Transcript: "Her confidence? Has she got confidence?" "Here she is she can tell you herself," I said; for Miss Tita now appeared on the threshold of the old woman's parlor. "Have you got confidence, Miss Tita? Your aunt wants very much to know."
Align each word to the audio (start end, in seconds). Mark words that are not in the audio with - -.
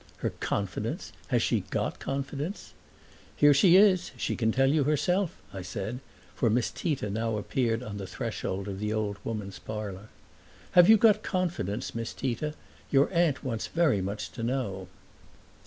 "Her 0.17 0.31
confidence? 0.39 1.13
Has 1.27 1.43
she 1.43 1.59
got 1.69 1.99
confidence?" 1.99 2.73
"Here 3.35 3.53
she 3.53 3.75
is 3.75 4.09
she 4.17 4.35
can 4.35 4.51
tell 4.51 4.65
you 4.71 4.83
herself," 4.85 5.37
I 5.53 5.61
said; 5.61 5.99
for 6.33 6.49
Miss 6.49 6.71
Tita 6.71 7.07
now 7.11 7.37
appeared 7.37 7.83
on 7.83 7.97
the 7.97 8.07
threshold 8.07 8.67
of 8.67 8.79
the 8.79 8.91
old 8.91 9.19
woman's 9.23 9.59
parlor. 9.59 10.09
"Have 10.71 10.89
you 10.89 10.97
got 10.97 11.21
confidence, 11.21 11.93
Miss 11.93 12.15
Tita? 12.15 12.55
Your 12.89 13.13
aunt 13.13 13.43
wants 13.43 13.67
very 13.67 14.01
much 14.01 14.31
to 14.31 14.41
know." 14.41 14.87